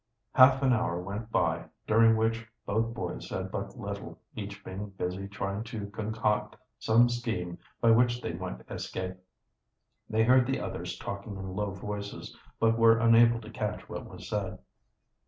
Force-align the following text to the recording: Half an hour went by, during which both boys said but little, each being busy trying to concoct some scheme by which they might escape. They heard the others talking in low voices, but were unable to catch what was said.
Half 0.33 0.63
an 0.63 0.73
hour 0.73 0.99
went 0.99 1.29
by, 1.29 1.65
during 1.85 2.15
which 2.17 2.47
both 2.65 2.91
boys 2.91 3.29
said 3.29 3.51
but 3.51 3.77
little, 3.77 4.19
each 4.35 4.65
being 4.65 4.89
busy 4.89 5.27
trying 5.27 5.63
to 5.65 5.91
concoct 5.91 6.55
some 6.79 7.07
scheme 7.07 7.59
by 7.81 7.91
which 7.91 8.19
they 8.19 8.33
might 8.33 8.61
escape. 8.67 9.17
They 10.09 10.23
heard 10.23 10.47
the 10.47 10.59
others 10.59 10.97
talking 10.97 11.35
in 11.37 11.53
low 11.55 11.69
voices, 11.73 12.35
but 12.59 12.79
were 12.79 12.97
unable 12.97 13.39
to 13.41 13.51
catch 13.51 13.87
what 13.89 14.09
was 14.09 14.27
said. 14.27 14.57